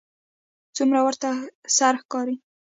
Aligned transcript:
څومره 0.75 0.99
ورته 1.05 1.29
سره 1.77 1.97
ښکاري 2.03 2.35